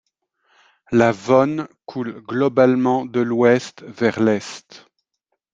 La 0.91 1.11
Vonne 1.11 1.67
coule 1.85 2.23
globalement 2.23 3.05
de 3.05 3.19
l'ouest 3.19 3.83
vers 3.83 4.19
l'est. 4.19 4.87